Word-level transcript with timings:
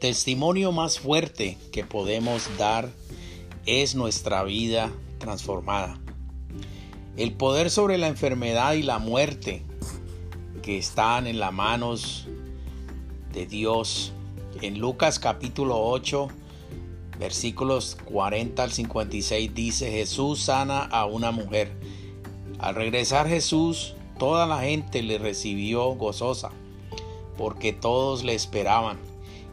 Testimonio 0.00 0.70
más 0.70 1.00
fuerte 1.00 1.58
que 1.72 1.82
podemos 1.82 2.48
dar 2.56 2.88
es 3.66 3.96
nuestra 3.96 4.44
vida 4.44 4.92
transformada. 5.18 5.98
El 7.16 7.32
poder 7.32 7.68
sobre 7.68 7.98
la 7.98 8.06
enfermedad 8.06 8.74
y 8.74 8.84
la 8.84 9.00
muerte 9.00 9.64
que 10.62 10.78
están 10.78 11.26
en 11.26 11.40
las 11.40 11.52
manos 11.52 12.28
de 13.32 13.46
Dios. 13.46 14.12
En 14.62 14.78
Lucas 14.78 15.18
capítulo 15.18 15.84
8, 15.84 16.28
versículos 17.18 17.98
40 18.04 18.62
al 18.62 18.70
56 18.70 19.52
dice, 19.52 19.90
Jesús 19.90 20.42
sana 20.42 20.84
a 20.84 21.06
una 21.06 21.32
mujer. 21.32 21.72
Al 22.60 22.76
regresar 22.76 23.26
Jesús, 23.26 23.96
toda 24.16 24.46
la 24.46 24.60
gente 24.60 25.02
le 25.02 25.18
recibió 25.18 25.86
gozosa, 25.96 26.50
porque 27.36 27.72
todos 27.72 28.22
le 28.22 28.36
esperaban. 28.36 29.07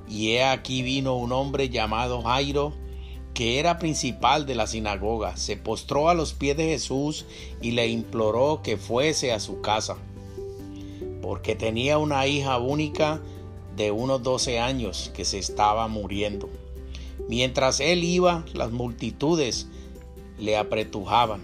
Y 0.08 0.32
he 0.32 0.44
aquí 0.44 0.82
vino 0.82 1.16
un 1.16 1.32
hombre 1.32 1.70
llamado 1.70 2.22
Jairo, 2.22 2.74
que 3.34 3.60
era 3.60 3.80
principal 3.80 4.46
de 4.46 4.56
la 4.56 4.66
sinagoga, 4.66 5.36
se 5.36 5.58
postró 5.58 6.10
a 6.10 6.14
los 6.14 6.34
pies 6.34 6.56
de 6.56 6.66
Jesús 6.66 7.26
y 7.62 7.72
le 7.72 7.88
imploró 7.88 8.62
que 8.64 8.78
fuese 8.78 9.34
a 9.34 9.42
su 9.42 9.60
casa, 9.60 9.98
porque 11.22 11.56
tenía 11.56 11.98
una 11.98 12.28
hija 12.28 12.58
única 12.58 13.22
de 13.76 13.92
unos 13.92 14.24
doce 14.24 14.60
años 14.60 15.12
que 15.14 15.26
se 15.26 15.38
estaba 15.38 15.88
muriendo. 15.90 16.50
Mientras 17.28 17.82
él 17.82 18.04
iba, 18.04 18.46
las 18.54 18.72
multitudes 18.72 19.68
le 20.38 20.56
apretujaban, 20.56 21.42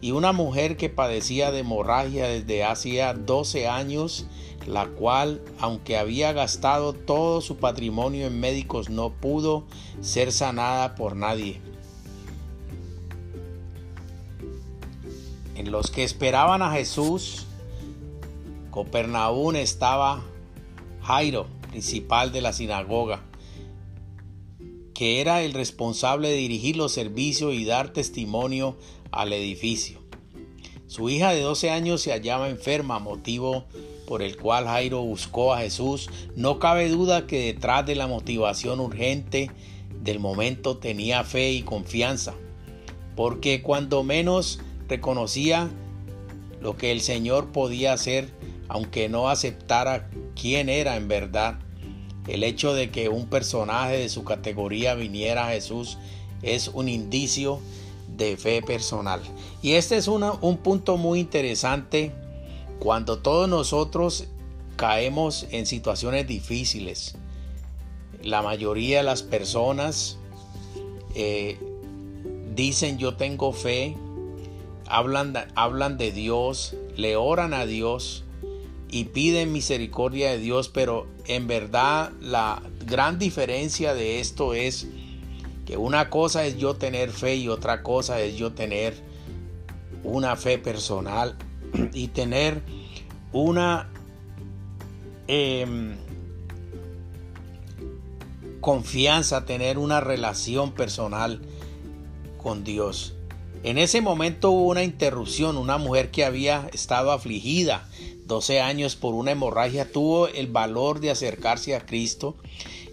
y 0.00 0.12
una 0.12 0.32
mujer 0.32 0.76
que 0.76 0.88
padecía 0.88 1.50
de 1.50 1.60
hemorragia 1.60 2.26
desde 2.26 2.64
hacía 2.64 3.14
doce 3.14 3.68
años 3.68 4.26
la 4.66 4.86
cual, 4.86 5.40
aunque 5.58 5.96
había 5.96 6.32
gastado 6.32 6.92
todo 6.92 7.40
su 7.40 7.56
patrimonio 7.56 8.26
en 8.26 8.40
médicos, 8.40 8.90
no 8.90 9.10
pudo 9.10 9.64
ser 10.00 10.32
sanada 10.32 10.94
por 10.94 11.16
nadie. 11.16 11.60
En 15.56 15.72
los 15.72 15.90
que 15.90 16.04
esperaban 16.04 16.62
a 16.62 16.72
Jesús, 16.72 17.46
Copernaún 18.70 19.56
estaba 19.56 20.22
Jairo, 21.02 21.46
principal 21.70 22.32
de 22.32 22.40
la 22.40 22.52
sinagoga, 22.52 23.22
que 24.94 25.20
era 25.20 25.42
el 25.42 25.52
responsable 25.52 26.28
de 26.28 26.36
dirigir 26.36 26.76
los 26.76 26.92
servicios 26.92 27.54
y 27.54 27.64
dar 27.64 27.92
testimonio 27.92 28.76
al 29.10 29.32
edificio. 29.32 29.99
Su 30.90 31.08
hija 31.08 31.30
de 31.30 31.42
12 31.42 31.70
años 31.70 32.02
se 32.02 32.10
hallaba 32.10 32.48
enferma, 32.48 32.98
motivo 32.98 33.64
por 34.08 34.22
el 34.22 34.36
cual 34.36 34.64
Jairo 34.64 35.02
buscó 35.02 35.54
a 35.54 35.60
Jesús, 35.60 36.10
no 36.34 36.58
cabe 36.58 36.88
duda 36.88 37.28
que 37.28 37.52
detrás 37.52 37.86
de 37.86 37.94
la 37.94 38.08
motivación 38.08 38.80
urgente 38.80 39.52
del 40.02 40.18
momento 40.18 40.78
tenía 40.78 41.22
fe 41.22 41.52
y 41.52 41.62
confianza, 41.62 42.34
porque 43.14 43.62
cuando 43.62 44.02
menos 44.02 44.58
reconocía 44.88 45.70
lo 46.60 46.76
que 46.76 46.90
el 46.90 47.02
Señor 47.02 47.52
podía 47.52 47.92
hacer, 47.92 48.28
aunque 48.66 49.08
no 49.08 49.28
aceptara 49.28 50.10
quién 50.34 50.68
era 50.68 50.96
en 50.96 51.06
verdad, 51.06 51.60
el 52.26 52.42
hecho 52.42 52.74
de 52.74 52.90
que 52.90 53.08
un 53.08 53.26
personaje 53.26 53.96
de 53.96 54.08
su 54.08 54.24
categoría 54.24 54.96
viniera 54.96 55.46
a 55.46 55.52
Jesús 55.52 55.98
es 56.42 56.66
un 56.66 56.88
indicio 56.88 57.60
de 58.16 58.36
fe 58.36 58.62
personal. 58.62 59.20
Y 59.62 59.72
este 59.72 59.96
es 59.96 60.08
un 60.08 60.56
punto 60.58 60.96
muy 60.96 61.20
interesante 61.20 62.12
cuando 62.78 63.18
todos 63.18 63.48
nosotros 63.48 64.26
caemos 64.76 65.46
en 65.50 65.66
situaciones 65.66 66.26
difíciles, 66.26 67.16
la 68.22 68.40
mayoría 68.42 68.98
de 68.98 69.04
las 69.04 69.22
personas 69.22 70.18
eh, 71.14 71.58
dicen 72.54 72.98
yo 72.98 73.16
tengo 73.16 73.52
fe, 73.52 73.96
hablan, 74.86 75.34
hablan 75.54 75.98
de 75.98 76.12
Dios, 76.12 76.74
le 76.96 77.16
oran 77.16 77.52
a 77.52 77.66
Dios 77.66 78.24
y 78.90 79.04
piden 79.04 79.52
misericordia 79.52 80.30
de 80.30 80.38
Dios, 80.38 80.68
pero 80.68 81.06
en 81.26 81.46
verdad 81.46 82.12
la 82.20 82.62
gran 82.86 83.18
diferencia 83.18 83.94
de 83.94 84.20
esto 84.20 84.54
es 84.54 84.86
que 85.70 85.76
una 85.76 86.10
cosa 86.10 86.44
es 86.46 86.58
yo 86.58 86.74
tener 86.74 87.12
fe 87.12 87.36
y 87.36 87.48
otra 87.48 87.84
cosa 87.84 88.20
es 88.20 88.34
yo 88.34 88.50
tener 88.50 88.92
una 90.02 90.34
fe 90.34 90.58
personal 90.58 91.36
y 91.92 92.08
tener 92.08 92.60
una 93.32 93.88
em, 95.28 95.94
confianza, 98.60 99.44
tener 99.44 99.78
una 99.78 100.00
relación 100.00 100.72
personal 100.72 101.40
con 102.36 102.64
Dios. 102.64 103.14
En 103.62 103.78
ese 103.78 104.00
momento 104.00 104.50
hubo 104.50 104.70
una 104.70 104.82
interrupción, 104.82 105.56
una 105.56 105.78
mujer 105.78 106.10
que 106.10 106.24
había 106.24 106.68
estado 106.72 107.12
afligida 107.12 107.88
12 108.30 108.60
años 108.60 108.94
por 108.94 109.14
una 109.14 109.32
hemorragia 109.32 109.90
tuvo 109.90 110.28
el 110.28 110.46
valor 110.46 111.00
de 111.00 111.10
acercarse 111.10 111.74
a 111.74 111.84
Cristo 111.84 112.36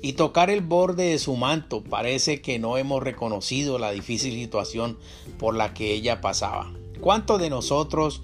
y 0.08 0.14
tocar 0.14 0.50
el 0.50 0.62
borde 0.62 1.10
de 1.10 1.20
su 1.20 1.36
manto. 1.36 1.84
Parece 1.84 2.40
que 2.42 2.60
no 2.60 2.78
hemos 2.78 3.04
reconocido 3.04 3.78
la 3.78 3.92
difícil 3.92 4.36
situación 4.36 4.98
por 5.38 5.54
la 5.54 5.74
que 5.74 5.92
ella 5.92 6.22
pasaba. 6.22 6.72
¿Cuántos 7.02 7.42
de 7.42 7.50
nosotros 7.50 8.22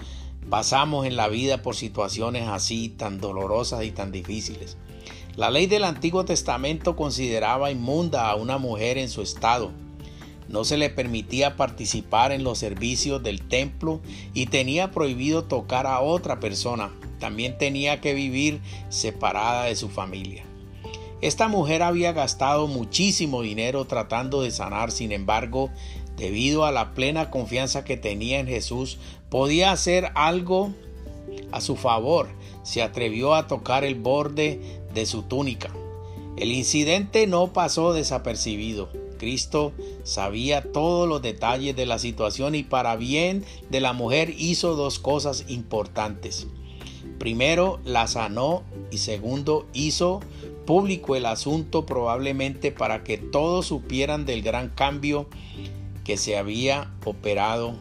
pasamos 0.49 1.05
en 1.05 1.17
la 1.17 1.27
vida 1.27 1.61
por 1.61 1.75
situaciones 1.75 2.47
así 2.47 2.87
tan 2.87 3.19
dolorosas 3.19 3.83
y 3.83 3.91
tan 3.91 4.13
difíciles? 4.13 4.77
La 5.35 5.51
ley 5.51 5.65
del 5.65 5.83
Antiguo 5.83 6.23
Testamento 6.23 6.95
consideraba 6.95 7.69
inmunda 7.69 8.29
a 8.29 8.35
una 8.35 8.57
mujer 8.57 8.97
en 8.97 9.09
su 9.09 9.21
estado. 9.21 9.69
No 10.47 10.63
se 10.63 10.77
le 10.77 10.89
permitía 10.89 11.57
participar 11.57 12.31
en 12.31 12.45
los 12.45 12.59
servicios 12.59 13.21
del 13.23 13.41
templo 13.41 13.99
y 14.33 14.45
tenía 14.45 14.91
prohibido 14.91 15.43
tocar 15.43 15.85
a 15.85 15.99
otra 15.99 16.39
persona. 16.39 16.93
También 17.19 17.57
tenía 17.57 17.99
que 17.99 18.13
vivir 18.13 18.61
separada 18.87 19.65
de 19.65 19.75
su 19.75 19.89
familia. 19.89 20.45
Esta 21.23 21.47
mujer 21.47 21.83
había 21.83 22.11
gastado 22.11 22.67
muchísimo 22.67 23.43
dinero 23.43 23.85
tratando 23.85 24.41
de 24.41 24.51
sanar, 24.51 24.91
sin 24.91 25.13
embargo, 25.13 25.69
debido 26.17 26.65
a 26.65 26.73
la 26.73 26.93
plena 26.93 27.31
confianza 27.31 27.85
que 27.85 27.95
tenía 27.95 28.41
en 28.41 28.47
Jesús, 28.47 28.97
podía 29.29 29.71
hacer 29.71 30.11
algo 30.15 30.73
a 31.53 31.61
su 31.61 31.77
favor. 31.77 32.27
Se 32.63 32.81
atrevió 32.81 33.35
a 33.35 33.47
tocar 33.47 33.85
el 33.85 33.95
borde 33.95 34.81
de 34.93 35.05
su 35.05 35.23
túnica. 35.23 35.73
El 36.35 36.51
incidente 36.51 37.25
no 37.25 37.53
pasó 37.53 37.93
desapercibido. 37.93 38.89
Cristo 39.17 39.71
sabía 40.03 40.73
todos 40.73 41.07
los 41.07 41.21
detalles 41.21 41.73
de 41.73 41.85
la 41.85 41.99
situación 41.99 42.53
y 42.53 42.63
para 42.63 42.97
bien 42.97 43.45
de 43.69 43.79
la 43.79 43.93
mujer 43.93 44.33
hizo 44.37 44.75
dos 44.75 44.99
cosas 44.99 45.45
importantes. 45.47 46.47
Primero, 47.17 47.79
la 47.85 48.07
sanó 48.07 48.63
y 48.91 48.97
segundo, 48.97 49.65
hizo 49.71 50.19
público 50.65 51.15
el 51.15 51.25
asunto 51.25 51.85
probablemente 51.85 52.71
para 52.71 53.03
que 53.03 53.17
todos 53.17 53.67
supieran 53.67 54.25
del 54.25 54.41
gran 54.41 54.69
cambio 54.69 55.27
que 56.03 56.17
se 56.17 56.37
había 56.37 56.91
operado 57.05 57.75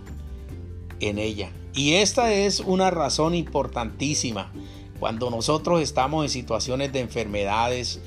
en 1.00 1.18
ella. 1.18 1.50
Y 1.74 1.94
esta 1.94 2.32
es 2.32 2.60
una 2.60 2.90
razón 2.90 3.34
importantísima 3.34 4.52
cuando 5.00 5.30
nosotros 5.30 5.80
estamos 5.80 6.24
en 6.24 6.30
situaciones 6.30 6.92
de 6.92 7.00
enfermedades 7.00 8.00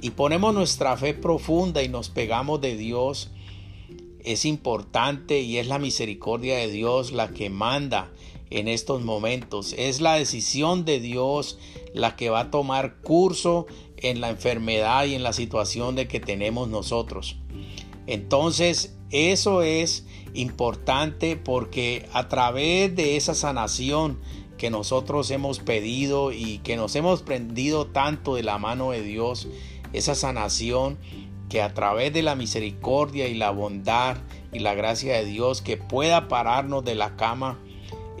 y 0.00 0.10
ponemos 0.10 0.52
nuestra 0.52 0.96
fe 0.96 1.14
profunda 1.14 1.82
y 1.82 1.88
nos 1.88 2.10
pegamos 2.10 2.60
de 2.60 2.76
Dios. 2.76 3.30
Es 4.24 4.44
importante 4.44 5.40
y 5.40 5.58
es 5.58 5.68
la 5.68 5.78
misericordia 5.78 6.56
de 6.58 6.68
Dios 6.68 7.12
la 7.12 7.28
que 7.28 7.48
manda 7.48 8.10
en 8.58 8.68
estos 8.68 9.02
momentos. 9.02 9.74
Es 9.78 10.00
la 10.00 10.14
decisión 10.14 10.84
de 10.84 11.00
Dios 11.00 11.58
la 11.94 12.16
que 12.16 12.30
va 12.30 12.40
a 12.40 12.50
tomar 12.50 13.00
curso 13.02 13.66
en 13.96 14.20
la 14.20 14.30
enfermedad 14.30 15.04
y 15.04 15.14
en 15.14 15.22
la 15.22 15.32
situación 15.32 15.94
de 15.94 16.08
que 16.08 16.20
tenemos 16.20 16.68
nosotros. 16.68 17.36
Entonces 18.06 18.96
eso 19.10 19.62
es 19.62 20.06
importante 20.34 21.36
porque 21.36 22.08
a 22.12 22.28
través 22.28 22.94
de 22.96 23.16
esa 23.16 23.34
sanación 23.34 24.18
que 24.56 24.70
nosotros 24.70 25.30
hemos 25.30 25.58
pedido 25.58 26.32
y 26.32 26.58
que 26.58 26.76
nos 26.76 26.94
hemos 26.96 27.22
prendido 27.22 27.86
tanto 27.86 28.34
de 28.34 28.42
la 28.42 28.58
mano 28.58 28.92
de 28.92 29.02
Dios, 29.02 29.48
esa 29.92 30.14
sanación 30.14 30.98
que 31.48 31.60
a 31.60 31.74
través 31.74 32.12
de 32.12 32.22
la 32.22 32.34
misericordia 32.34 33.28
y 33.28 33.34
la 33.34 33.50
bondad 33.50 34.16
y 34.52 34.60
la 34.60 34.74
gracia 34.74 35.14
de 35.14 35.24
Dios 35.24 35.60
que 35.60 35.76
pueda 35.76 36.28
pararnos 36.28 36.84
de 36.84 36.94
la 36.94 37.16
cama, 37.16 37.58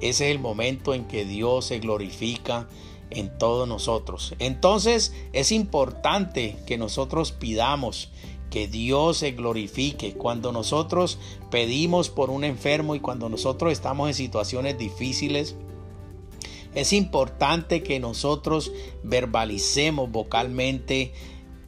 ese 0.02 0.26
es 0.26 0.32
el 0.32 0.38
momento 0.38 0.94
en 0.94 1.04
que 1.04 1.24
Dios 1.24 1.66
se 1.66 1.78
glorifica 1.78 2.68
en 3.10 3.36
todos 3.38 3.68
nosotros. 3.68 4.34
Entonces 4.38 5.14
es 5.32 5.52
importante 5.52 6.56
que 6.66 6.76
nosotros 6.76 7.32
pidamos 7.32 8.10
que 8.50 8.68
Dios 8.68 9.16
se 9.16 9.32
glorifique. 9.32 10.12
Cuando 10.12 10.52
nosotros 10.52 11.18
pedimos 11.50 12.10
por 12.10 12.30
un 12.30 12.44
enfermo 12.44 12.94
y 12.94 13.00
cuando 13.00 13.28
nosotros 13.28 13.72
estamos 13.72 14.08
en 14.08 14.14
situaciones 14.14 14.76
difíciles, 14.76 15.56
es 16.74 16.92
importante 16.92 17.82
que 17.82 17.98
nosotros 17.98 18.72
verbalicemos 19.02 20.10
vocalmente 20.10 21.12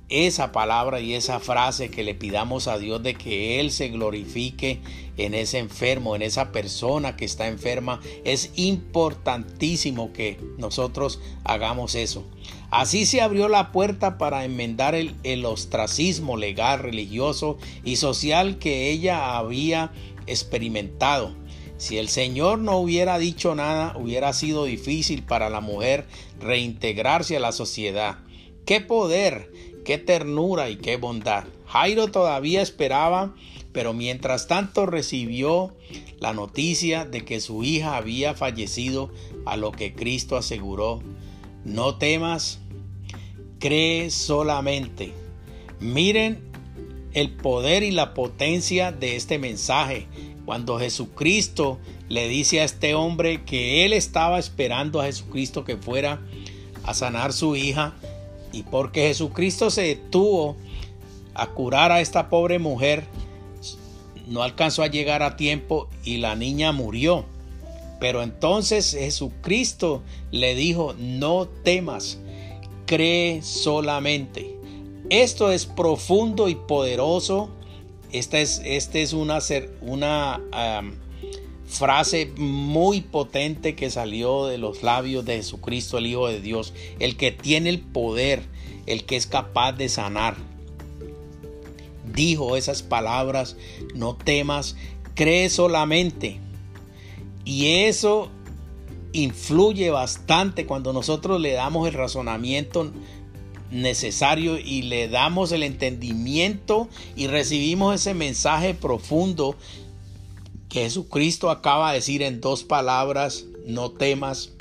esa 0.08 0.52
palabra 0.52 1.00
y 1.00 1.14
esa 1.14 1.40
frase 1.40 1.90
que 1.90 2.04
le 2.04 2.14
pidamos 2.14 2.68
a 2.68 2.78
Dios 2.78 3.02
de 3.02 3.14
que 3.14 3.58
Él 3.58 3.70
se 3.70 3.88
glorifique 3.88 4.80
en 5.16 5.34
ese 5.34 5.58
enfermo, 5.58 6.14
en 6.14 6.22
esa 6.22 6.52
persona 6.52 7.16
que 7.16 7.24
está 7.24 7.48
enferma. 7.48 8.00
Es 8.24 8.52
importantísimo 8.56 10.12
que 10.12 10.38
nosotros 10.58 11.20
hagamos 11.44 11.94
eso. 11.94 12.24
Así 12.70 13.06
se 13.06 13.20
abrió 13.20 13.48
la 13.48 13.72
puerta 13.72 14.18
para 14.18 14.44
enmendar 14.44 14.94
el, 14.94 15.14
el 15.22 15.44
ostracismo 15.44 16.36
legal, 16.36 16.80
religioso 16.80 17.56
y 17.84 17.96
social 17.96 18.58
que 18.58 18.90
ella 18.90 19.36
había 19.36 19.92
experimentado. 20.26 21.34
Si 21.76 21.98
el 21.98 22.08
Señor 22.08 22.58
no 22.58 22.78
hubiera 22.78 23.18
dicho 23.18 23.54
nada, 23.54 23.96
hubiera 23.96 24.32
sido 24.32 24.64
difícil 24.64 25.22
para 25.22 25.50
la 25.50 25.60
mujer 25.60 26.06
reintegrarse 26.40 27.36
a 27.36 27.40
la 27.40 27.52
sociedad. 27.52 28.18
¡Qué 28.64 28.80
poder! 28.80 29.73
¡Qué 29.84 29.98
ternura 29.98 30.70
y 30.70 30.76
qué 30.76 30.96
bondad! 30.96 31.44
Jairo 31.66 32.08
todavía 32.08 32.62
esperaba, 32.62 33.34
pero 33.72 33.92
mientras 33.92 34.46
tanto 34.46 34.86
recibió 34.86 35.74
la 36.20 36.32
noticia 36.32 37.04
de 37.04 37.24
que 37.24 37.40
su 37.40 37.64
hija 37.64 37.96
había 37.96 38.34
fallecido, 38.34 39.10
a 39.44 39.56
lo 39.56 39.72
que 39.72 39.94
Cristo 39.94 40.36
aseguró, 40.36 41.02
no 41.64 41.96
temas, 41.96 42.60
cree 43.58 44.10
solamente. 44.10 45.12
Miren 45.80 46.50
el 47.12 47.30
poder 47.30 47.82
y 47.82 47.90
la 47.90 48.14
potencia 48.14 48.90
de 48.90 49.16
este 49.16 49.38
mensaje. 49.38 50.06
Cuando 50.46 50.78
Jesucristo 50.78 51.78
le 52.08 52.28
dice 52.28 52.60
a 52.60 52.64
este 52.64 52.94
hombre 52.94 53.44
que 53.44 53.84
él 53.84 53.92
estaba 53.92 54.38
esperando 54.38 55.00
a 55.00 55.04
Jesucristo 55.04 55.64
que 55.64 55.76
fuera 55.76 56.20
a 56.84 56.92
sanar 56.92 57.32
su 57.32 57.56
hija, 57.56 57.94
y 58.54 58.62
porque 58.62 59.08
Jesucristo 59.08 59.68
se 59.68 59.82
detuvo 59.82 60.56
a 61.34 61.48
curar 61.48 61.90
a 61.90 62.00
esta 62.00 62.30
pobre 62.30 62.60
mujer, 62.60 63.04
no 64.28 64.44
alcanzó 64.44 64.84
a 64.84 64.86
llegar 64.86 65.24
a 65.24 65.36
tiempo 65.36 65.88
y 66.04 66.18
la 66.18 66.36
niña 66.36 66.70
murió. 66.70 67.24
Pero 67.98 68.22
entonces 68.22 68.92
Jesucristo 68.92 70.02
le 70.30 70.54
dijo, 70.54 70.94
no 70.98 71.46
temas, 71.46 72.20
cree 72.86 73.42
solamente. 73.42 74.56
Esto 75.10 75.50
es 75.50 75.66
profundo 75.66 76.48
y 76.48 76.54
poderoso. 76.54 77.50
Esta 78.12 78.38
es, 78.38 78.62
este 78.64 79.02
es 79.02 79.12
una, 79.12 79.40
una 79.82 80.40
frase 81.66 82.30
muy 82.36 83.00
potente 83.00 83.74
que 83.74 83.90
salió 83.90 84.46
de 84.46 84.58
los 84.58 84.82
labios 84.82 85.24
de 85.24 85.36
Jesucristo, 85.36 85.98
el 85.98 86.06
Hijo 86.06 86.28
de 86.28 86.40
Dios, 86.40 86.72
el 86.98 87.16
que 87.16 87.32
tiene 87.32 87.70
el 87.70 87.80
poder, 87.80 88.42
el 88.86 89.04
que 89.04 89.16
es 89.16 89.26
capaz 89.26 89.72
de 89.72 89.88
sanar. 89.88 90.36
Dijo 92.12 92.56
esas 92.56 92.82
palabras, 92.82 93.56
no 93.94 94.14
temas, 94.14 94.76
cree 95.14 95.48
solamente. 95.50 96.38
Y 97.44 97.84
eso 97.84 98.30
influye 99.12 99.90
bastante 99.90 100.66
cuando 100.66 100.92
nosotros 100.92 101.40
le 101.40 101.52
damos 101.52 101.88
el 101.88 101.94
razonamiento 101.94 102.92
necesario 103.70 104.58
y 104.58 104.82
le 104.82 105.08
damos 105.08 105.52
el 105.52 105.62
entendimiento 105.62 106.88
y 107.16 107.26
recibimos 107.26 107.94
ese 107.94 108.14
mensaje 108.14 108.74
profundo 108.74 109.56
que 110.74 110.80
Jesucristo 110.80 111.50
acaba 111.50 111.90
de 111.90 111.98
decir 111.98 112.20
en 112.20 112.40
dos 112.40 112.64
palabras, 112.64 113.44
no 113.64 113.92
temas, 113.92 114.54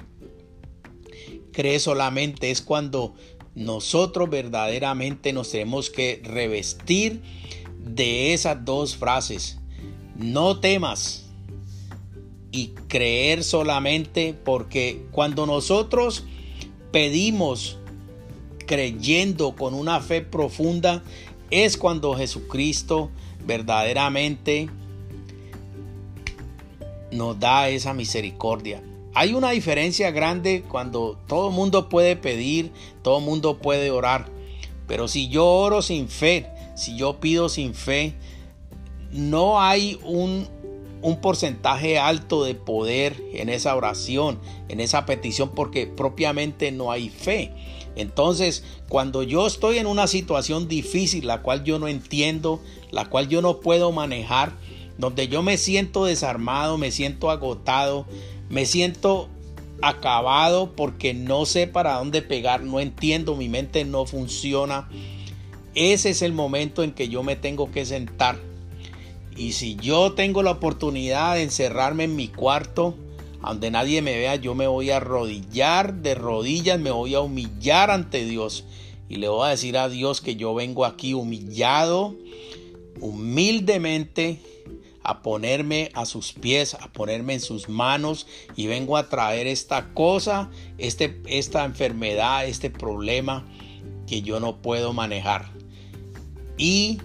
cree 1.52 1.80
solamente, 1.80 2.52
es 2.52 2.62
cuando 2.62 3.16
nosotros 3.56 4.30
verdaderamente 4.30 5.34
nos 5.34 5.50
tenemos 5.50 5.90
que 5.90 6.22
revestir 6.24 7.24
de 7.80 8.32
esas 8.36 8.64
dos 8.64 8.96
frases, 8.96 9.58
no 10.16 10.60
temas 10.60 11.26
y 12.52 12.76
creer 12.88 13.44
solamente 13.44 14.36
porque 14.36 15.08
cuando 15.10 15.48
nosotros 15.48 16.26
pedimos 16.92 17.80
creyendo 18.68 19.56
con 19.56 19.74
una 19.74 20.00
fe 20.00 20.22
profunda 20.22 21.02
es 21.50 21.76
cuando 21.76 22.14
Jesucristo 22.14 23.10
verdaderamente 23.48 24.70
nos 27.14 27.40
da 27.40 27.70
esa 27.70 27.94
misericordia. 27.94 28.82
Hay 29.16 29.34
una 29.34 29.52
diferencia 29.52 30.12
grande 30.12 30.64
cuando 30.68 31.18
todo 31.28 31.52
mundo 31.52 31.88
puede 31.88 32.16
pedir, 32.16 32.72
todo 33.04 33.20
mundo 33.20 33.60
puede 33.60 33.92
orar. 33.92 34.26
Pero 34.88 35.08
si 35.08 35.30
yo 35.30 35.46
oro 35.46 35.82
sin 35.82 36.10
fe, 36.10 36.48
si 36.76 36.98
yo 36.98 37.20
pido 37.20 37.48
sin 37.48 37.76
fe, 37.76 38.16
no 39.12 39.62
hay 39.62 40.00
un, 40.04 40.48
un 41.04 41.22
porcentaje 41.22 42.00
alto 42.00 42.44
de 42.44 42.56
poder 42.56 43.24
en 43.34 43.50
esa 43.50 43.76
oración, 43.76 44.40
en 44.68 44.80
esa 44.80 45.06
petición, 45.06 45.52
porque 45.54 45.86
propiamente 45.86 46.72
no 46.72 46.92
hay 46.92 47.10
fe. 47.10 47.52
Entonces, 47.96 48.64
cuando 48.90 49.22
yo 49.22 49.46
estoy 49.46 49.78
en 49.78 49.86
una 49.86 50.08
situación 50.08 50.68
difícil, 50.68 51.28
la 51.28 51.44
cual 51.44 51.64
yo 51.64 51.78
no 51.78 51.88
entiendo, 51.88 52.60
la 52.90 53.06
cual 53.06 53.28
yo 53.28 53.44
no 53.44 53.60
puedo 53.60 53.92
manejar, 53.92 54.54
donde 54.98 55.28
yo 55.28 55.42
me 55.42 55.58
siento 55.58 56.06
desarmado, 56.06 56.78
me 56.78 56.92
siento 56.92 57.30
agotado, 57.30 58.06
me 58.50 58.66
siento 58.66 59.30
acabado 59.82 60.76
porque 60.76 61.14
no 61.14 61.46
sé 61.46 61.68
para 61.68 61.96
dónde 61.96 62.22
pegar, 62.22 62.64
no 62.64 62.80
entiendo, 62.80 63.36
mi 63.36 63.50
mente 63.50 63.86
no 63.86 64.06
funciona. 64.06 64.90
Ese 65.76 66.12
es 66.12 66.22
el 66.22 66.34
momento 66.34 66.84
en 66.84 66.92
que 66.92 67.10
yo 67.10 67.24
me 67.24 67.36
tengo 67.36 67.72
que 67.72 67.86
sentar 67.86 68.38
y 69.36 69.54
si 69.54 69.76
yo 69.76 70.14
tengo 70.14 70.44
la 70.44 70.52
oportunidad 70.52 71.36
de 71.36 71.44
encerrarme 71.44 72.04
en 72.04 72.16
mi 72.16 72.28
cuarto, 72.28 72.96
donde 73.42 73.72
nadie 73.72 74.02
me 74.02 74.16
vea, 74.18 74.36
yo 74.36 74.54
me 74.56 74.68
voy 74.68 74.92
a 74.92 74.98
arrodillar 74.98 75.96
de 75.96 76.16
rodillas, 76.16 76.80
me 76.80 76.92
voy 76.92 77.16
a 77.16 77.22
humillar 77.22 77.90
ante 77.90 78.26
Dios. 78.26 78.64
Y 79.10 79.18
le 79.18 79.28
voy 79.28 79.48
a 79.48 79.52
decir 79.52 79.78
a 79.78 79.90
Dios 79.90 80.22
que 80.22 80.36
yo 80.36 80.54
vengo 80.54 80.86
aquí 80.86 81.14
humillado, 81.14 82.16
humildemente, 83.00 84.40
a 85.04 85.22
ponerme 85.22 85.92
a 85.94 86.06
sus 86.06 86.34
pies, 86.34 86.76
a 86.76 86.92
ponerme 86.92 87.34
en 87.34 87.42
sus 87.42 87.70
manos 87.70 88.28
y 88.56 88.68
vengo 88.68 88.98
a 88.98 89.10
traer 89.10 89.48
esta 89.48 89.94
cosa, 89.94 90.50
este, 90.78 91.22
esta 91.28 91.66
enfermedad, 91.66 92.46
este 92.46 92.70
problema 92.70 93.46
que 94.08 94.22
yo 94.22 94.40
no 94.40 94.62
puedo 94.62 94.94
manejar. 94.94 95.52
Y 96.58 97.00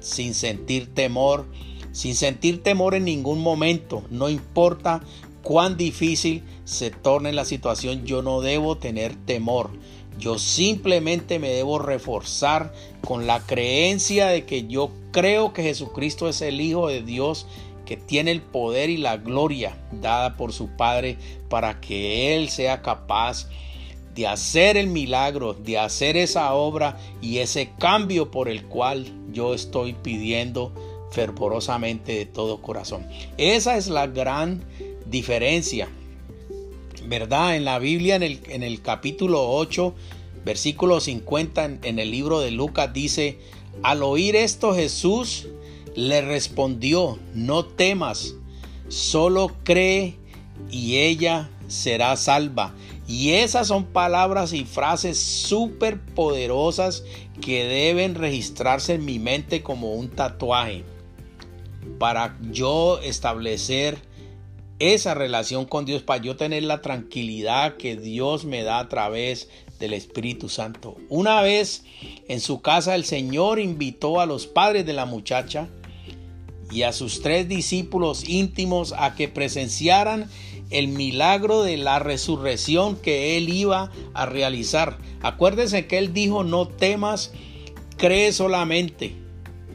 sin 0.00 0.34
sentir 0.34 0.92
temor, 0.94 1.46
sin 1.92 2.14
sentir 2.14 2.62
temor 2.62 2.94
en 2.94 3.04
ningún 3.04 3.40
momento, 3.40 4.04
no 4.10 4.28
importa 4.28 5.02
cuán 5.42 5.76
difícil 5.76 6.42
se 6.64 6.90
torne 6.90 7.32
la 7.32 7.44
situación, 7.44 8.04
yo 8.04 8.22
no 8.22 8.40
debo 8.40 8.78
tener 8.78 9.14
temor. 9.16 9.70
Yo 10.18 10.38
simplemente 10.38 11.38
me 11.38 11.50
debo 11.50 11.78
reforzar 11.78 12.72
con 13.00 13.26
la 13.26 13.40
creencia 13.40 14.26
de 14.26 14.44
que 14.44 14.66
yo 14.66 14.90
creo 15.12 15.52
que 15.52 15.62
Jesucristo 15.62 16.28
es 16.28 16.42
el 16.42 16.60
Hijo 16.60 16.88
de 16.88 17.02
Dios 17.02 17.46
que 17.86 17.96
tiene 17.96 18.30
el 18.30 18.40
poder 18.40 18.90
y 18.90 18.98
la 18.98 19.16
gloria 19.16 19.76
dada 19.92 20.36
por 20.36 20.52
su 20.52 20.68
Padre 20.76 21.16
para 21.48 21.80
que 21.80 22.36
Él 22.36 22.48
sea 22.48 22.82
capaz 22.82 23.48
de 24.14 24.26
hacer 24.26 24.76
el 24.76 24.88
milagro, 24.88 25.54
de 25.54 25.78
hacer 25.78 26.16
esa 26.16 26.52
obra 26.54 26.98
y 27.20 27.38
ese 27.38 27.72
cambio 27.78 28.30
por 28.30 28.48
el 28.48 28.64
cual 28.64 29.06
yo 29.32 29.54
estoy 29.54 29.94
pidiendo 29.94 30.72
fervorosamente 31.10 32.12
de 32.12 32.26
todo 32.26 32.62
corazón. 32.62 33.06
Esa 33.36 33.76
es 33.76 33.88
la 33.88 34.06
gran 34.06 34.62
diferencia. 35.06 35.88
¿Verdad? 37.10 37.56
En 37.56 37.64
la 37.64 37.80
Biblia, 37.80 38.14
en 38.14 38.22
el, 38.22 38.40
en 38.46 38.62
el 38.62 38.82
capítulo 38.82 39.50
8, 39.50 39.96
versículo 40.44 41.00
50, 41.00 41.64
en, 41.64 41.80
en 41.82 41.98
el 41.98 42.12
libro 42.12 42.38
de 42.38 42.52
Lucas, 42.52 42.92
dice, 42.92 43.40
al 43.82 44.04
oír 44.04 44.36
esto 44.36 44.76
Jesús 44.76 45.48
le 45.96 46.20
respondió, 46.20 47.18
no 47.34 47.64
temas, 47.64 48.36
solo 48.86 49.56
cree 49.64 50.14
y 50.70 50.98
ella 50.98 51.50
será 51.66 52.14
salva. 52.16 52.74
Y 53.08 53.30
esas 53.30 53.66
son 53.66 53.86
palabras 53.86 54.52
y 54.52 54.64
frases 54.64 55.18
súper 55.18 56.00
poderosas 56.00 57.02
que 57.40 57.64
deben 57.64 58.14
registrarse 58.14 58.94
en 58.94 59.04
mi 59.04 59.18
mente 59.18 59.64
como 59.64 59.94
un 59.94 60.10
tatuaje 60.10 60.84
para 61.98 62.38
yo 62.52 63.00
establecer 63.02 63.98
esa 64.80 65.14
relación 65.14 65.66
con 65.66 65.84
Dios, 65.84 66.02
para 66.02 66.22
yo 66.22 66.36
tener 66.36 66.64
la 66.64 66.80
tranquilidad 66.82 67.76
que 67.76 67.96
Dios 67.96 68.44
me 68.44 68.64
da 68.64 68.80
a 68.80 68.88
través 68.88 69.48
del 69.78 69.92
Espíritu 69.92 70.48
Santo. 70.48 70.96
Una 71.08 71.42
vez 71.42 71.84
en 72.28 72.40
su 72.40 72.60
casa 72.60 72.94
el 72.94 73.04
Señor 73.04 73.60
invitó 73.60 74.20
a 74.20 74.26
los 74.26 74.46
padres 74.46 74.84
de 74.84 74.92
la 74.92 75.06
muchacha 75.06 75.68
y 76.70 76.82
a 76.82 76.92
sus 76.92 77.22
tres 77.22 77.48
discípulos 77.48 78.28
íntimos 78.28 78.94
a 78.96 79.14
que 79.14 79.28
presenciaran 79.28 80.28
el 80.70 80.88
milagro 80.88 81.62
de 81.62 81.76
la 81.76 81.98
resurrección 81.98 82.96
que 82.96 83.36
él 83.36 83.48
iba 83.48 83.90
a 84.14 84.26
realizar. 84.26 84.98
Acuérdense 85.20 85.86
que 85.86 85.98
él 85.98 86.12
dijo, 86.12 86.44
no 86.44 86.68
temas, 86.68 87.32
cree 87.96 88.32
solamente, 88.32 89.14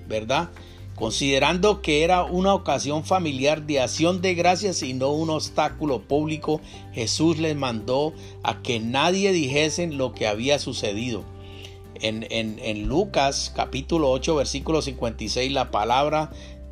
¿verdad? 0.07 0.49
Considerando 0.95 1.81
que 1.81 2.03
era 2.03 2.23
una 2.23 2.53
ocasión 2.53 3.03
familiar 3.03 3.65
de 3.65 3.81
acción 3.81 4.21
de 4.21 4.33
gracias 4.33 4.81
y 4.81 4.93
no 4.93 5.11
un 5.11 5.29
obstáculo 5.29 6.01
público, 6.01 6.61
Jesús 6.93 7.37
les 7.37 7.55
mandó 7.55 8.13
a 8.43 8.61
que 8.61 8.79
nadie 8.79 9.33
dijesen 9.33 9.97
lo 9.97 10.13
que 10.13 10.25
había 10.25 10.57
sucedido. 10.57 11.23
En, 12.01 12.25
en 12.29 12.87
Lucas 12.87 13.53
capítulo 13.55 14.11
8 14.11 14.35
versículo 14.35 14.81
56 14.81 15.51
la 15.53 15.71
palabra 15.71 16.29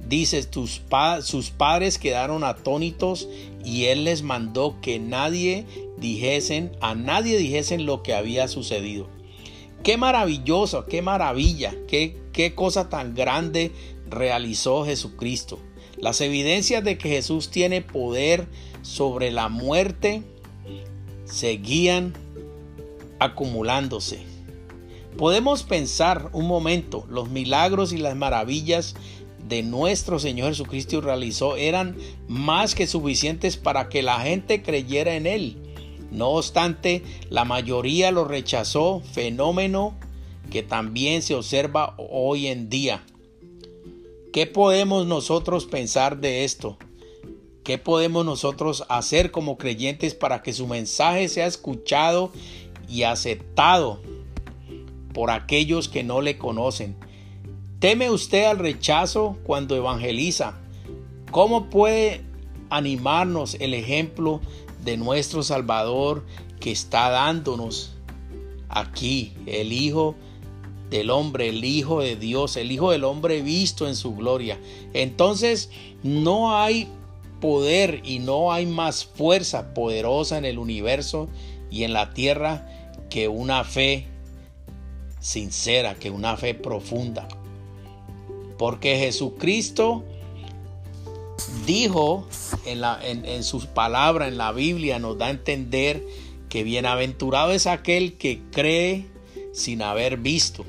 dice, 0.07 0.43
tus 0.43 0.81
sus 1.21 1.49
padres 1.49 1.97
quedaron 1.97 2.43
atónitos 2.43 3.27
y 3.63 3.85
él 3.85 4.03
les 4.03 4.21
mandó 4.21 4.79
que 4.81 4.99
nadie 4.99 5.65
dijesen, 5.97 6.71
a 6.81 6.95
nadie 6.95 7.37
dijesen 7.37 7.85
lo 7.85 8.03
que 8.03 8.13
había 8.13 8.47
sucedido. 8.47 9.07
Qué 9.83 9.97
maravilloso, 9.97 10.85
qué 10.85 11.01
maravilla, 11.01 11.73
qué, 11.87 12.17
qué 12.31 12.55
cosa 12.55 12.89
tan 12.89 13.15
grande 13.15 13.71
realizó 14.09 14.85
Jesucristo. 14.85 15.59
Las 15.97 16.21
evidencias 16.21 16.83
de 16.83 16.97
que 16.97 17.09
Jesús 17.09 17.49
tiene 17.49 17.81
poder 17.81 18.47
sobre 18.81 19.31
la 19.31 19.49
muerte 19.49 20.23
seguían 21.25 22.13
acumulándose. 23.19 24.25
Podemos 25.17 25.63
pensar 25.63 26.29
un 26.33 26.47
momento 26.47 27.05
los 27.09 27.29
milagros 27.29 27.93
y 27.93 27.97
las 27.97 28.15
maravillas 28.15 28.95
de 29.47 29.61
nuestro 29.61 30.19
Señor 30.19 30.49
Jesucristo 30.49 31.01
realizó 31.01 31.57
eran 31.57 31.95
más 32.27 32.75
que 32.75 32.87
suficientes 32.87 33.57
para 33.57 33.89
que 33.89 34.01
la 34.01 34.19
gente 34.21 34.63
creyera 34.63 35.15
en 35.15 35.27
Él. 35.27 35.57
No 36.11 36.29
obstante, 36.29 37.03
la 37.29 37.45
mayoría 37.45 38.11
lo 38.11 38.25
rechazó, 38.25 39.01
fenómeno 39.11 39.95
que 40.51 40.63
también 40.63 41.21
se 41.21 41.35
observa 41.35 41.95
hoy 41.97 42.47
en 42.47 42.69
día. 42.69 43.03
¿Qué 44.33 44.47
podemos 44.47 45.05
nosotros 45.05 45.67
pensar 45.67 46.17
de 46.17 46.43
esto? 46.43 46.79
¿Qué 47.63 47.77
podemos 47.77 48.25
nosotros 48.25 48.83
hacer 48.89 49.29
como 49.29 49.59
creyentes 49.59 50.15
para 50.15 50.41
que 50.41 50.53
su 50.53 50.65
mensaje 50.65 51.29
sea 51.29 51.45
escuchado 51.45 52.31
y 52.89 53.03
aceptado 53.03 54.01
por 55.13 55.29
aquellos 55.29 55.87
que 55.87 56.01
no 56.01 56.21
le 56.21 56.39
conocen? 56.39 56.95
¿Teme 57.77 58.09
usted 58.09 58.45
al 58.45 58.57
rechazo 58.57 59.37
cuando 59.43 59.75
evangeliza? 59.75 60.59
¿Cómo 61.29 61.69
puede 61.69 62.21
animarnos 62.71 63.53
el 63.59 63.75
ejemplo 63.75 64.41
de 64.83 64.97
nuestro 64.97 65.43
Salvador 65.43 66.25
que 66.59 66.71
está 66.71 67.11
dándonos 67.11 67.93
aquí, 68.67 69.35
el 69.45 69.71
Hijo 69.71 70.15
del 70.89 71.09
hombre, 71.09 71.49
el 71.49 71.63
Hijo 71.63 72.01
de 72.01 72.15
Dios, 72.15 72.57
el 72.57 72.71
Hijo 72.71 72.91
del 72.91 73.03
hombre 73.03 73.41
visto 73.41 73.87
en 73.87 73.95
su 73.95 74.15
gloria? 74.15 74.59
Entonces 74.93 75.69
no 76.03 76.57
hay 76.57 76.87
poder 77.41 78.01
y 78.05 78.19
no 78.19 78.53
hay 78.53 78.65
más 78.65 79.03
fuerza 79.03 79.73
poderosa 79.73 80.37
en 80.37 80.45
el 80.45 80.57
universo 80.57 81.27
y 81.69 81.83
en 81.83 81.93
la 81.93 82.13
tierra 82.13 82.67
que 83.09 83.27
una 83.27 83.63
fe 83.63 84.07
sincera, 85.19 85.95
que 85.95 86.11
una 86.11 86.37
fe 86.37 86.53
profunda. 86.53 87.27
Porque 88.57 88.97
Jesucristo 88.97 90.03
dijo 91.65 92.27
en, 92.65 92.81
la, 92.81 92.99
en, 93.03 93.43
sus 93.43 93.65
palabras 93.65 94.29
en 94.29 94.37
la 94.37 94.51
Biblia, 94.51 94.99
nos 94.99 95.17
da 95.17 95.27
a 95.27 95.31
entender 95.31 96.03
que 96.49 96.63
bienaventurado 96.63 97.51
es 97.51 97.67
aquel 97.67 98.17
que 98.17 98.41
cree 98.51 99.07
sin 99.53 99.81
haber 99.81 100.17
visto. 100.17 100.65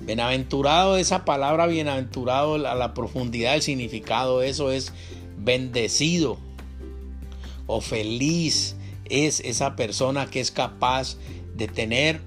Bienaventurado, 0.00 0.96
esa 0.96 1.26
palabra 1.26 1.66
bienaventurado, 1.66 2.54
a 2.54 2.74
la 2.74 2.94
profundidad 2.94 3.52
del 3.52 3.62
significado, 3.62 4.42
eso 4.42 4.72
es 4.72 4.92
bendecido 5.36 6.38
o 7.66 7.80
feliz 7.80 8.74
es 9.04 9.40
esa 9.40 9.76
persona 9.76 10.26
que 10.26 10.40
es 10.40 10.50
capaz 10.50 11.16
de 11.54 11.68
tener 11.68 12.20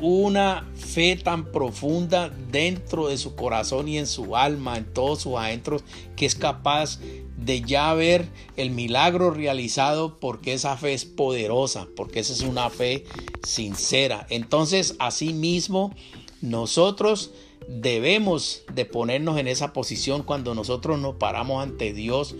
una 0.00 0.68
fe 0.74 1.16
tan 1.16 1.50
profunda 1.52 2.28
dentro 2.28 3.08
de 3.08 3.16
su 3.16 3.34
corazón 3.34 3.88
y 3.88 3.98
en 3.98 4.06
su 4.06 4.36
alma, 4.36 4.76
en 4.76 4.84
todos 4.92 5.22
sus 5.22 5.36
adentros, 5.36 5.84
que 6.16 6.26
es 6.26 6.34
capaz 6.34 6.98
de 7.36 7.60
ya 7.62 7.92
ver 7.94 8.28
el 8.56 8.70
milagro 8.70 9.30
realizado 9.30 10.18
porque 10.18 10.54
esa 10.54 10.76
fe 10.76 10.94
es 10.94 11.04
poderosa, 11.04 11.86
porque 11.94 12.20
esa 12.20 12.32
es 12.32 12.40
una 12.42 12.70
fe 12.70 13.04
sincera. 13.42 14.26
Entonces, 14.30 14.96
asimismo, 14.98 15.94
nosotros 16.40 17.32
debemos 17.68 18.62
de 18.72 18.84
ponernos 18.84 19.38
en 19.38 19.48
esa 19.48 19.72
posición 19.72 20.22
cuando 20.22 20.54
nosotros 20.54 20.98
nos 20.98 21.16
paramos 21.16 21.62
ante 21.62 21.92
Dios 21.92 22.34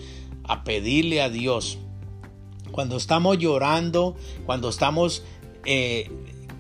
a 0.44 0.64
pedirle 0.64 1.20
a 1.20 1.28
Dios. 1.28 1.78
Cuando 2.70 2.96
estamos 2.96 3.38
llorando, 3.38 4.16
cuando 4.44 4.68
estamos 4.68 5.22
eh, 5.64 6.10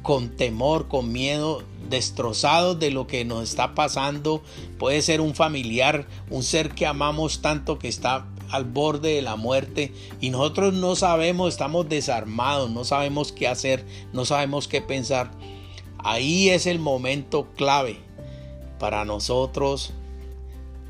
con 0.06 0.28
temor, 0.28 0.86
con 0.86 1.10
miedo, 1.10 1.64
destrozados 1.90 2.78
de 2.78 2.92
lo 2.92 3.08
que 3.08 3.24
nos 3.24 3.42
está 3.42 3.74
pasando. 3.74 4.40
Puede 4.78 5.02
ser 5.02 5.20
un 5.20 5.34
familiar, 5.34 6.06
un 6.30 6.44
ser 6.44 6.76
que 6.76 6.86
amamos 6.86 7.42
tanto 7.42 7.80
que 7.80 7.88
está 7.88 8.24
al 8.52 8.66
borde 8.66 9.16
de 9.16 9.22
la 9.22 9.34
muerte 9.34 9.92
y 10.20 10.30
nosotros 10.30 10.74
no 10.74 10.94
sabemos, 10.94 11.48
estamos 11.48 11.88
desarmados, 11.88 12.70
no 12.70 12.84
sabemos 12.84 13.32
qué 13.32 13.48
hacer, 13.48 13.84
no 14.12 14.24
sabemos 14.24 14.68
qué 14.68 14.80
pensar. 14.80 15.32
Ahí 15.98 16.50
es 16.50 16.66
el 16.66 16.78
momento 16.78 17.48
clave 17.56 17.98
para 18.78 19.04
nosotros 19.04 19.92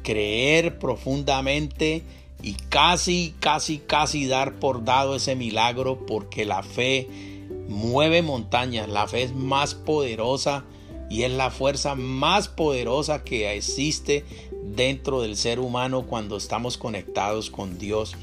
creer 0.02 0.78
profundamente 0.78 2.02
y 2.42 2.52
casi, 2.52 3.34
casi, 3.40 3.78
casi 3.78 4.26
dar 4.26 4.56
por 4.56 4.84
dado 4.84 5.16
ese 5.16 5.36
milagro 5.36 6.04
porque 6.04 6.44
la 6.44 6.62
fe 6.62 7.35
mueve 7.68 8.22
montañas, 8.22 8.88
la 8.88 9.06
fe 9.06 9.22
es 9.22 9.34
más 9.34 9.74
poderosa 9.74 10.64
y 11.08 11.22
es 11.22 11.32
la 11.32 11.50
fuerza 11.50 11.94
más 11.94 12.48
poderosa 12.48 13.24
que 13.24 13.54
existe 13.54 14.24
dentro 14.62 15.22
del 15.22 15.36
ser 15.36 15.60
humano 15.60 16.06
cuando 16.06 16.36
estamos 16.36 16.78
conectados 16.78 17.50
con 17.50 17.78
Dios 17.78 18.14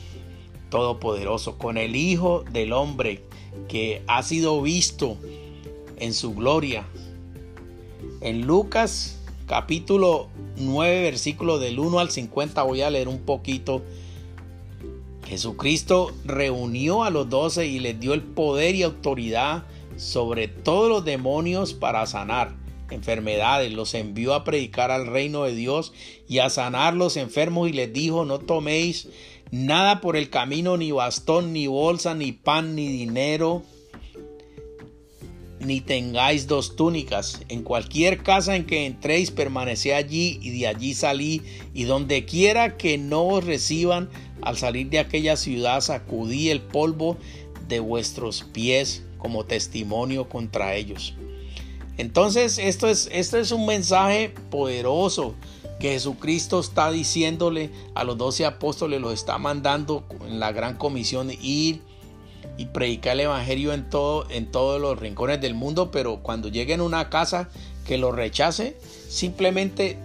Todopoderoso, 0.69 1.57
con 1.57 1.77
el 1.77 1.95
Hijo 1.95 2.43
del 2.51 2.73
Hombre 2.73 3.23
que 3.67 4.03
ha 4.07 4.23
sido 4.23 4.61
visto 4.61 5.17
en 5.97 6.13
su 6.13 6.33
gloria. 6.33 6.87
En 8.21 8.41
Lucas 8.41 9.19
capítulo 9.45 10.29
9 10.57 11.03
versículo 11.03 11.59
del 11.59 11.79
1 11.79 11.99
al 11.99 12.09
50 12.09 12.63
voy 12.63 12.81
a 12.81 12.89
leer 12.89 13.07
un 13.07 13.19
poquito 13.19 13.83
Jesucristo 15.33 16.11
reunió 16.25 17.03
a 17.03 17.09
los 17.09 17.27
doce 17.27 17.65
y 17.65 17.79
les 17.79 17.99
dio 17.99 18.13
el 18.13 18.21
poder 18.21 18.75
y 18.75 18.83
autoridad 18.83 19.63
sobre 19.97 20.47
todos 20.47 20.89
los 20.89 21.05
demonios 21.05 21.73
para 21.73 22.05
sanar 22.05 22.55
enfermedades, 22.91 23.73
los 23.73 23.95
envió 23.95 24.35
a 24.35 24.43
predicar 24.43 24.91
al 24.91 25.07
reino 25.07 25.45
de 25.45 25.55
Dios 25.55 25.91
y 26.27 26.37
a 26.37 26.51
sanar 26.51 26.93
los 26.93 27.17
enfermos 27.17 27.67
y 27.67 27.73
les 27.73 27.91
dijo, 27.91 28.25
no 28.25 28.37
toméis 28.37 29.09
nada 29.49 30.01
por 30.01 30.15
el 30.15 30.29
camino, 30.29 30.77
ni 30.77 30.91
bastón, 30.91 31.51
ni 31.51 31.65
bolsa, 31.65 32.13
ni 32.13 32.31
pan, 32.31 32.75
ni 32.75 32.87
dinero, 32.87 33.63
ni 35.59 35.81
tengáis 35.81 36.45
dos 36.45 36.75
túnicas. 36.75 37.41
En 37.49 37.63
cualquier 37.63 38.21
casa 38.21 38.55
en 38.55 38.65
que 38.65 38.85
entréis, 38.85 39.31
permaneced 39.31 39.93
allí 39.93 40.37
y 40.43 40.59
de 40.59 40.67
allí 40.67 40.93
salí, 40.93 41.41
y 41.73 41.85
donde 41.85 42.25
quiera 42.25 42.77
que 42.77 42.99
no 42.99 43.25
os 43.25 43.43
reciban, 43.43 44.09
al 44.43 44.57
salir 44.57 44.89
de 44.89 44.99
aquella 44.99 45.37
ciudad, 45.37 45.81
sacudí 45.81 46.49
el 46.49 46.61
polvo 46.61 47.17
de 47.67 47.79
vuestros 47.79 48.43
pies 48.43 49.03
como 49.17 49.45
testimonio 49.45 50.29
contra 50.29 50.75
ellos. 50.75 51.15
Entonces, 51.97 52.57
esto 52.57 52.87
es, 52.87 53.07
es 53.07 53.51
un 53.51 53.65
mensaje 53.65 54.33
poderoso 54.49 55.35
que 55.79 55.91
Jesucristo 55.91 56.59
está 56.59 56.91
diciéndole 56.91 57.69
a 57.93 58.03
los 58.03 58.17
doce 58.17 58.45
apóstoles, 58.45 59.01
los 59.01 59.13
está 59.13 59.37
mandando 59.37 60.05
en 60.27 60.39
la 60.39 60.51
gran 60.51 60.77
comisión 60.77 61.29
ir 61.41 61.81
y 62.57 62.65
predicar 62.67 63.13
el 63.13 63.21
evangelio 63.21 63.73
en 63.73 63.89
todo 63.89 64.25
en 64.29 64.51
todos 64.51 64.79
los 64.79 64.99
rincones 64.99 65.41
del 65.41 65.55
mundo, 65.55 65.91
pero 65.91 66.21
cuando 66.21 66.49
lleguen 66.49 66.79
a 66.79 66.83
una 66.83 67.09
casa 67.09 67.49
que 67.85 67.97
lo 67.97 68.11
rechace, 68.11 68.77
simplemente 69.09 69.97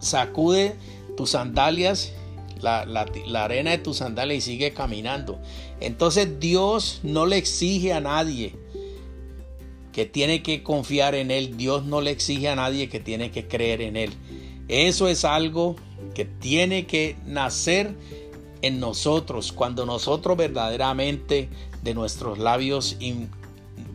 sacude 0.00 0.74
tus 1.16 1.30
sandalias, 1.30 2.12
la, 2.62 2.84
la 2.84 3.44
arena 3.44 3.70
de 3.70 3.78
tus 3.78 3.98
sandalias 3.98 4.38
y 4.38 4.52
sigue 4.52 4.72
caminando. 4.72 5.38
Entonces 5.80 6.40
Dios 6.40 7.00
no 7.02 7.26
le 7.26 7.36
exige 7.36 7.92
a 7.92 8.00
nadie 8.00 8.54
que 9.92 10.06
tiene 10.06 10.42
que 10.42 10.62
confiar 10.62 11.14
en 11.14 11.30
Él. 11.30 11.56
Dios 11.56 11.84
no 11.84 12.00
le 12.00 12.10
exige 12.10 12.48
a 12.48 12.56
nadie 12.56 12.88
que 12.88 13.00
tiene 13.00 13.30
que 13.30 13.48
creer 13.48 13.80
en 13.82 13.96
Él. 13.96 14.12
Eso 14.68 15.08
es 15.08 15.24
algo 15.24 15.76
que 16.14 16.24
tiene 16.24 16.86
que 16.86 17.16
nacer 17.26 17.94
en 18.62 18.78
nosotros 18.78 19.52
cuando 19.52 19.86
nosotros 19.86 20.36
verdaderamente 20.36 21.48
de 21.82 21.94
nuestros 21.94 22.38
labios 22.38 22.96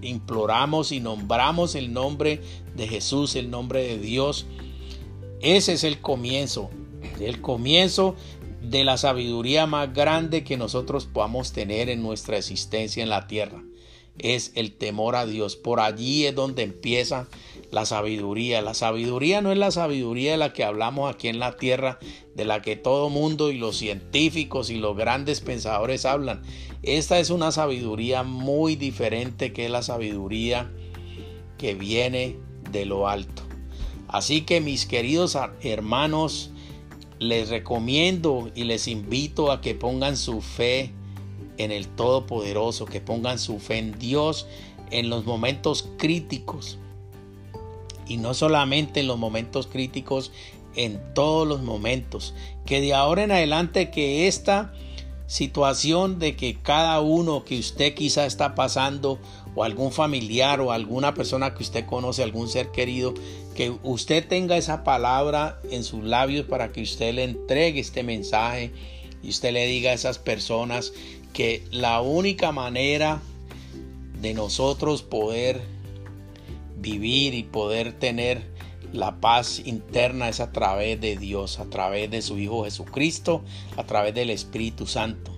imploramos 0.01 0.91
y 0.91 0.99
nombramos 0.99 1.75
el 1.75 1.93
nombre 1.93 2.41
de 2.75 2.87
Jesús, 2.87 3.35
el 3.35 3.49
nombre 3.49 3.83
de 3.83 3.99
Dios. 3.99 4.45
Ese 5.41 5.73
es 5.73 5.83
el 5.83 6.01
comienzo, 6.01 6.69
el 7.19 7.41
comienzo 7.41 8.15
de 8.69 8.83
la 8.83 8.97
sabiduría 8.97 9.65
más 9.65 9.93
grande 9.93 10.43
que 10.43 10.57
nosotros 10.57 11.05
podamos 11.05 11.51
tener 11.51 11.89
en 11.89 12.01
nuestra 12.01 12.37
existencia 12.37 13.03
en 13.03 13.09
la 13.09 13.27
tierra 13.27 13.63
es 14.19 14.51
el 14.55 14.73
temor 14.73 15.15
a 15.15 15.25
Dios. 15.25 15.55
Por 15.55 15.79
allí 15.79 16.25
es 16.25 16.35
donde 16.35 16.63
empieza 16.63 17.27
la 17.71 17.85
sabiduría. 17.85 18.61
La 18.61 18.73
sabiduría 18.73 19.41
no 19.41 19.51
es 19.51 19.57
la 19.57 19.71
sabiduría 19.71 20.31
de 20.31 20.37
la 20.37 20.53
que 20.53 20.63
hablamos 20.63 21.13
aquí 21.13 21.27
en 21.27 21.39
la 21.39 21.57
tierra, 21.57 21.99
de 22.33 22.45
la 22.45 22.61
que 22.61 22.75
todo 22.75 23.09
mundo 23.09 23.51
y 23.51 23.57
los 23.57 23.77
científicos 23.77 24.69
y 24.69 24.77
los 24.77 24.95
grandes 24.95 25.41
pensadores 25.41 26.05
hablan. 26.05 26.41
Esta 26.83 27.19
es 27.19 27.29
una 27.29 27.51
sabiduría 27.51 28.23
muy 28.23 28.75
diferente 28.75 29.53
que 29.53 29.69
la 29.69 29.81
sabiduría 29.81 30.71
que 31.57 31.73
viene 31.73 32.37
de 32.71 32.85
lo 32.85 33.07
alto. 33.07 33.43
Así 34.07 34.41
que 34.41 34.61
mis 34.61 34.85
queridos 34.85 35.37
hermanos, 35.61 36.51
les 37.19 37.49
recomiendo 37.49 38.49
y 38.55 38.65
les 38.65 38.87
invito 38.87 39.51
a 39.51 39.61
que 39.61 39.75
pongan 39.75 40.17
su 40.17 40.41
fe 40.41 40.91
en 41.57 41.71
el 41.71 41.87
Todopoderoso, 41.87 42.85
que 42.85 43.01
pongan 43.01 43.39
su 43.39 43.59
fe 43.59 43.77
en 43.77 43.97
Dios 43.97 44.47
en 44.91 45.09
los 45.09 45.25
momentos 45.25 45.89
críticos. 45.97 46.77
Y 48.07 48.17
no 48.17 48.33
solamente 48.33 48.99
en 48.99 49.07
los 49.07 49.17
momentos 49.17 49.67
críticos, 49.67 50.31
en 50.75 51.01
todos 51.13 51.47
los 51.47 51.61
momentos. 51.61 52.33
Que 52.65 52.81
de 52.81 52.93
ahora 52.93 53.23
en 53.23 53.31
adelante 53.31 53.89
que 53.89 54.27
esta 54.27 54.73
situación 55.27 56.19
de 56.19 56.35
que 56.35 56.55
cada 56.61 57.01
uno 57.01 57.43
que 57.45 57.59
usted 57.59 57.95
quizá 57.95 58.25
está 58.25 58.53
pasando 58.53 59.19
o 59.55 59.63
algún 59.63 59.91
familiar 59.91 60.61
o 60.61 60.71
alguna 60.71 61.13
persona 61.13 61.55
que 61.55 61.63
usted 61.63 61.85
conoce, 61.85 62.21
algún 62.21 62.47
ser 62.47 62.71
querido, 62.71 63.13
que 63.55 63.73
usted 63.83 64.27
tenga 64.27 64.57
esa 64.57 64.83
palabra 64.83 65.59
en 65.71 65.83
sus 65.83 66.03
labios 66.03 66.45
para 66.45 66.71
que 66.71 66.81
usted 66.81 67.13
le 67.15 67.23
entregue 67.23 67.79
este 67.79 68.03
mensaje 68.03 68.71
y 69.23 69.29
usted 69.29 69.53
le 69.53 69.65
diga 69.65 69.91
a 69.91 69.93
esas 69.93 70.19
personas 70.19 70.93
que 71.33 71.63
la 71.71 72.01
única 72.01 72.51
manera 72.51 73.21
de 74.21 74.33
nosotros 74.33 75.01
poder 75.01 75.61
vivir 76.77 77.33
y 77.33 77.43
poder 77.43 77.93
tener 77.93 78.43
la 78.93 79.19
paz 79.19 79.61
interna 79.65 80.29
es 80.29 80.39
a 80.39 80.51
través 80.51 80.99
de 81.01 81.17
Dios, 81.17 81.59
a 81.59 81.65
través 81.65 82.11
de 82.11 82.21
su 82.21 82.37
Hijo 82.37 82.65
Jesucristo, 82.65 83.41
a 83.77 83.85
través 83.85 84.13
del 84.13 84.29
Espíritu 84.29 84.85
Santo. 84.85 85.31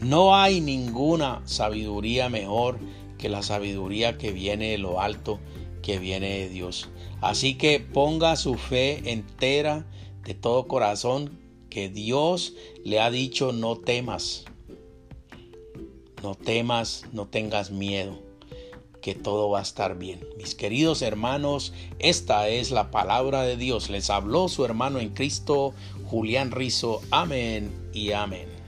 No 0.00 0.36
hay 0.36 0.60
ninguna 0.60 1.42
sabiduría 1.44 2.28
mejor 2.28 2.78
que 3.18 3.28
la 3.28 3.42
sabiduría 3.42 4.16
que 4.16 4.32
viene 4.32 4.70
de 4.70 4.78
lo 4.78 5.00
alto, 5.00 5.38
que 5.82 5.98
viene 5.98 6.38
de 6.38 6.48
Dios. 6.48 6.88
Así 7.20 7.56
que 7.56 7.80
ponga 7.80 8.36
su 8.36 8.56
fe 8.56 9.10
entera 9.10 9.86
de 10.24 10.34
todo 10.34 10.68
corazón 10.68 11.38
que 11.70 11.88
Dios 11.88 12.54
le 12.84 13.00
ha 13.00 13.10
dicho 13.10 13.52
no 13.52 13.76
temas. 13.76 14.44
No 16.22 16.34
temas, 16.34 17.04
no 17.12 17.28
tengas 17.28 17.70
miedo, 17.70 18.18
que 19.00 19.14
todo 19.14 19.48
va 19.48 19.60
a 19.60 19.62
estar 19.62 19.96
bien. 19.98 20.20
Mis 20.36 20.54
queridos 20.54 21.00
hermanos, 21.00 21.72
esta 21.98 22.48
es 22.48 22.70
la 22.70 22.90
palabra 22.90 23.42
de 23.42 23.56
Dios. 23.56 23.88
Les 23.88 24.10
habló 24.10 24.48
su 24.48 24.66
hermano 24.66 24.98
en 24.98 25.10
Cristo, 25.10 25.72
Julián 26.04 26.50
Rizo. 26.50 27.00
Amén 27.10 27.72
y 27.94 28.12
amén. 28.12 28.59